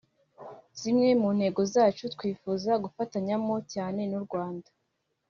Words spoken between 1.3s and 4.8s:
ntego zacu twifuza gufatanyamo cyane n’u Rwanda